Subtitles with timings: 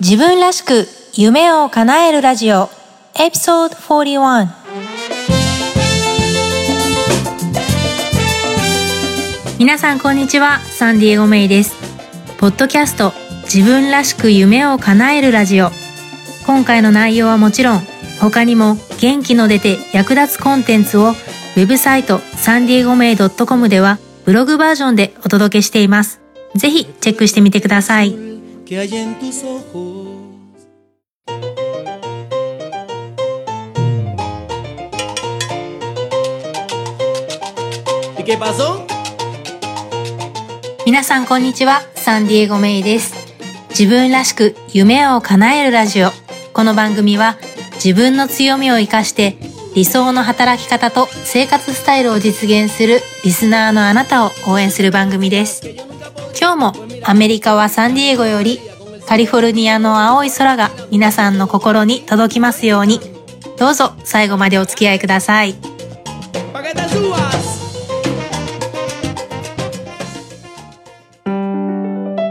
[0.00, 2.70] 自分らしく夢を叶えるラジオ
[3.18, 4.46] エピソード41
[9.58, 11.74] 皆さんこんにちはサンディエゴメイです。
[12.38, 13.12] ポッドキャスト
[13.52, 15.70] 自分らしく夢を叶えるラジオ。
[16.46, 17.80] 今回の内容はもちろん
[18.20, 26.20] 他にも元気の出て役立つコンテンツをウェブサイトサンディエゴメイ .com ではブログバージョンでお届けしています。
[26.54, 28.27] ぜひチェックしてみてください。
[28.68, 30.08] Que hay en tus ojos.
[38.18, 38.86] ¿Y qué pasó?
[40.84, 43.14] 皆さんこんにちはサンディエゴメイです
[43.70, 46.10] 自分らしく夢を叶えるラジオ
[46.54, 47.36] この番組は
[47.74, 49.36] 自分の強みを生かして
[49.74, 55.62] 理想の働き方と生活スタイルを実現するリスナーのあなたを応援する番組です
[56.38, 58.60] 今日もアメリカはサンディエゴより
[59.06, 63.00] カリフォルニアの青い空が皆さんの心に届きますように。
[63.56, 65.54] どうぞ最後までお付き合いください。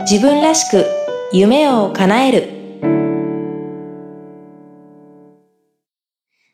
[0.09, 0.85] 自分らしく
[1.33, 2.57] 夢を叶える。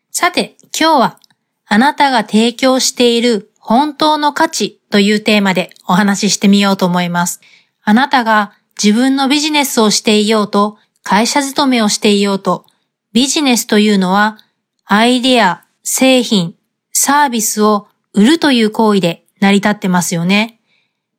[0.09, 1.20] さて、今日は
[1.66, 7.42] あなたが提供している本当の価値というテーマでお話ししてみようと思います。
[7.84, 12.66] あなたが自分のビジネスをしていようと、会社勤めをしていようと、
[13.12, 14.38] ビジネスというのは
[14.86, 16.56] アイデア、製品、
[16.92, 20.59] サービスを売るという行為で成り立ってますよね。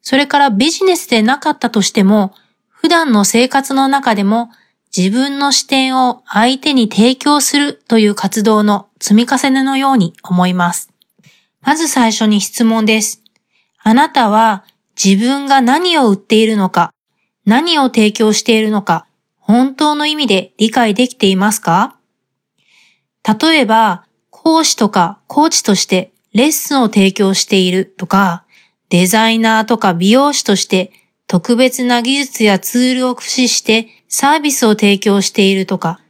[0.03, 2.35] それからビジネスでなかったとしても、
[2.69, 4.51] 普段の生活の中でも
[4.97, 10.91] 自分の視点を相手に提供するという活動の積み重ねのように思います。
[11.63, 13.23] まず最初に質問です。
[13.83, 14.65] あなたは
[15.03, 16.93] 自分が何を売っているのか、
[17.45, 19.07] 何を提供しているのか、
[19.39, 21.97] 本当の意味で理解できていますか？
[23.41, 28.45] 例えば、講師とかコーチとしてレッスンを提供しているとか、
[28.89, 30.93] デザイナーとか美容師として
[31.27, 36.01] 特別な技術やツールを駆使してサービスを提供しているとか、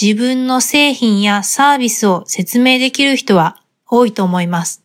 [0.00, 4.82] 自分の製品やサービスを説明できる人は多いと思います。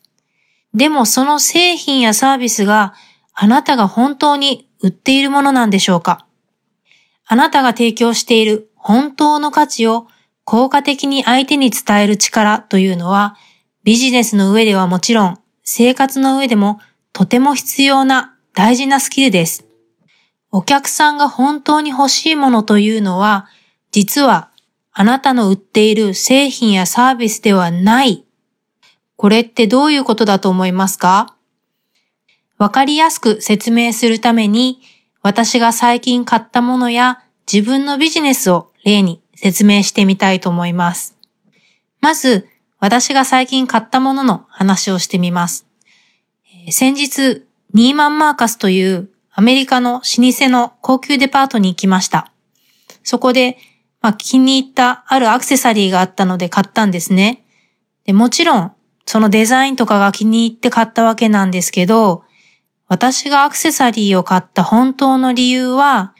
[0.74, 2.94] でもその製品やサービスが
[3.40, 6.26] あなたが本当に売っているものなんでしょうか？
[7.24, 10.08] あなたが提供している本当の価値を
[10.42, 13.36] 効果的に相手に伝える力というのは
[13.84, 16.80] ビジネスの上ではもちろん生活の上でも
[17.12, 19.66] とても必要な大事なスキルです。
[20.50, 23.46] お客さんが本当に欲しいものというのは
[23.92, 24.50] 実は
[24.90, 28.24] あなたの売っている製品やサービスではない。
[29.14, 31.36] これってどういうことだと思いますか？
[32.58, 34.80] わかりやすく説明するために
[35.22, 41.16] 私が最近買ったものや自分のビジネスを例に説明してみたいと思います。
[42.00, 42.48] まず、
[42.80, 45.66] 私が最近買ったものの話をしてみます。
[46.70, 50.00] 先日、ニーマンマーカスというアメリカの老
[50.32, 52.32] 舗の高級デパートに行きました。
[53.02, 53.58] そこで、
[54.00, 57.44] まあ、気に入ったあるアクセサリーがあったので買ったんですね。
[58.04, 58.72] でもちろん、
[59.06, 62.24] そのデザインとかが気に入って買ったわけなんですけど、
[62.88, 66.14] 私がアクセサリーを買った本当の理由は、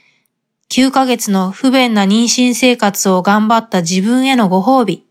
[0.69, 5.03] 9ヶ月の不便な妊娠生活を頑張った自分へのご褒美、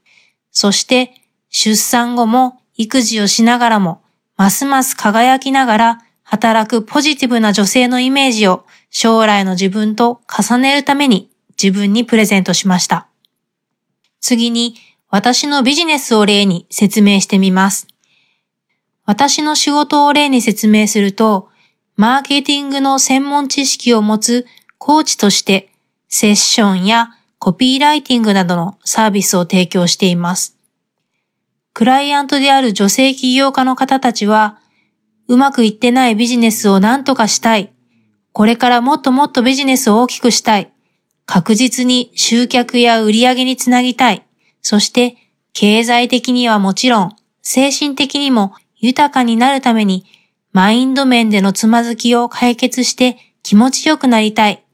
[0.52, 1.12] そして
[1.50, 4.02] 出産後も育児をしながらも、
[4.36, 11.28] ますます輝きながら働くポジティブな女性のイメージを将来の自分と重ねるために
[11.60, 13.08] 自分にプレゼントしました。
[14.20, 14.76] 次に
[15.10, 17.88] 私のビジネスを例に説明してみます。
[19.08, 21.48] 私の仕事を例に説明すると、
[21.96, 24.44] マーケティングの専門知識を持つ
[24.76, 25.70] コーチとして
[26.10, 27.08] セッションや
[27.38, 30.58] コピーライティングなどのサービスを提供しています。
[31.72, 34.58] クライアントである女性起業家の方たちは、
[35.26, 37.72] うまくいってないビジネスを何とかしたい。
[38.32, 40.70] これからもっともっとビジネスを大きくしたい。
[41.24, 44.22] 確実に集客や売り上げにつなぎたい。
[44.60, 45.16] そして、
[45.54, 50.04] 経済的にはもちろん、精神的にも豊かになるために、
[50.52, 54.64] マインド面でのつまずきを解決して気持ちよくなりたい。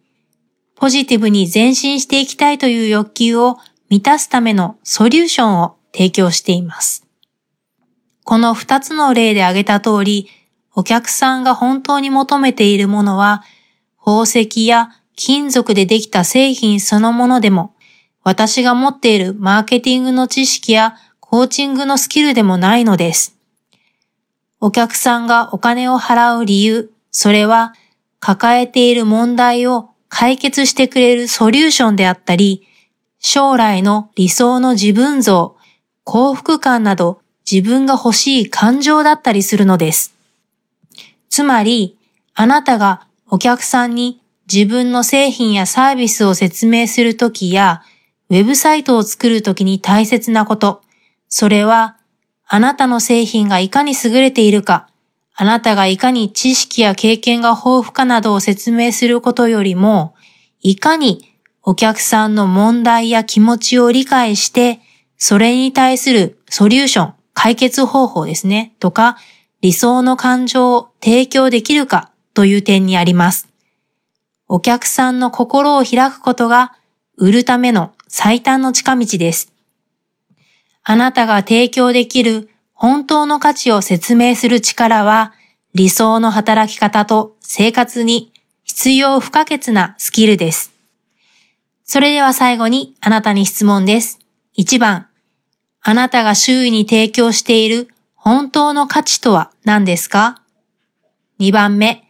[0.77, 3.59] ポジティブに前進していきたいという欲求を
[3.89, 7.07] 満たすためのソリューションを提供しています。
[8.25, 10.29] この二つの例で挙げた通り、
[10.75, 13.45] お客さんが本当に求めているものは、
[13.99, 17.75] 宝石や金属でできた製品そのものでも、
[18.23, 23.37] 私が持っているマーケティングの知識やコーチングのスキルでもないのです。
[24.61, 27.75] お客さんがお金を払う理由、それは
[28.21, 32.67] 抱えている問題を解決してくれるソリューションであったり、
[33.19, 35.57] 将来の理想の自分像、
[36.05, 37.21] 幸福感など
[37.51, 40.15] 自分が欲しい感情だったりするのです。
[41.29, 41.99] つまり、
[42.35, 44.21] あなたがお客さんに
[44.53, 47.83] 自分の製品やサービスを説明するときや、
[48.31, 50.83] ウェブサイトを作るときに大切なこと、
[51.29, 51.97] それは、
[52.55, 54.87] あなたの製品がいかに優れているか、
[55.35, 60.15] あなたがいかに知識や経験が豊富かなどを説明することよりも、
[60.61, 61.35] いかに
[61.65, 64.79] お客さんの問題や気持ちを理解して、
[65.19, 69.17] それに対するソリューション、解決方法ですね、とか、
[69.61, 73.49] 理想の感情を提供できるかという点にあります。
[74.47, 76.77] お客さんの心を開くことが
[77.17, 79.54] 売るための最短の近道です。
[80.87, 85.33] あなたが提供できる本当の価値を説明する力は
[85.75, 88.33] 理想の働き方と生活に
[88.65, 90.73] 必要不可欠なスキルです。
[91.85, 94.19] それでは最後にあなたに質問です。
[94.59, 95.07] 1番、
[95.81, 100.43] あなたが周囲に提供している本当の価値とは何ですか
[101.41, 102.05] ?2 番目、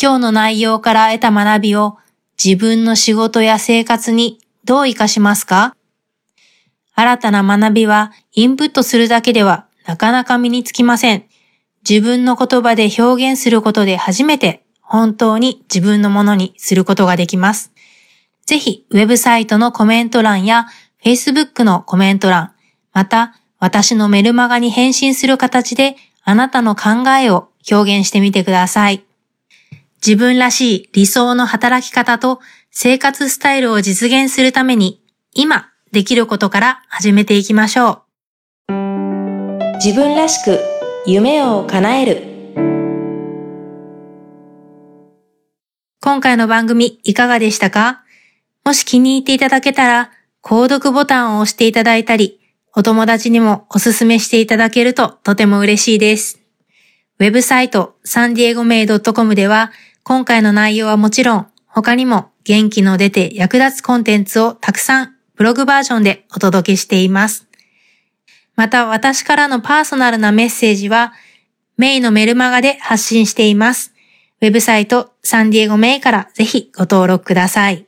[0.00, 1.98] 今日の内容から得た学びを
[2.42, 5.74] 自分の仕事や生活にどう活かしますか？
[6.98, 11.26] 新たな学びはインプットするだけではなかなか身につきません。
[11.88, 17.70] 自分の言葉で表現することで初めて本当に自分のものにすることができます。
[18.46, 20.66] ぜひ、ウェブサイトのコメント欄や
[21.04, 22.52] Facebook のコメント欄、
[22.92, 29.04] また私のメルマガに返信する形であなたの考えを表現してみてください。
[30.04, 32.40] 自分らしい理想の働き方と
[32.72, 35.00] 生活スタイルを実現するために
[35.32, 38.02] 今できることから始めていきましょ
[38.68, 38.72] う。
[39.76, 40.60] 自分らしく
[41.06, 42.22] 夢を叶える。
[46.00, 48.02] 今回の番組いかがでしたか？
[48.64, 50.10] もし気に入っていただけたら、
[50.42, 52.40] 購読ボタンを押していただいたり、
[52.74, 56.38] お友達にもおすすめしていただけるととても嬉しいです。
[57.18, 67.46] ウェブサイトサンディエゴメイ .com では今回の内容はもちろん、他にも元気の出て役立つコンテンツをたくさんブログバージョンでお届けしています。
[68.56, 71.12] また私からのパーソナルなメッセージは、
[71.76, 73.94] メイのメルマガで発信しています。
[74.40, 77.86] ウェブサイトサンディエゴメイからぜひご登録ください。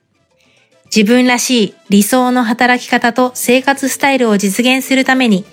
[0.94, 5.44] 自分らしい理想の働き方と生活スタイルを実現するために、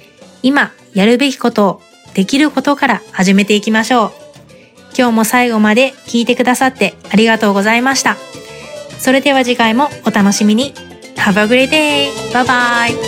[0.43, 1.81] 今やるべきことを
[2.13, 4.11] できることから始めていきましょう。
[4.95, 8.17] 今日も最後まで聞いてくださってありがとうございました。
[8.99, 10.86] それでは次回もお楽しみに。
[11.17, 12.13] Have a great day!
[12.31, 13.06] Bye bye!